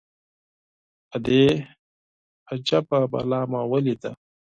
[1.15, 1.41] _ادې!
[2.51, 4.11] اجبه بلا مې وليده.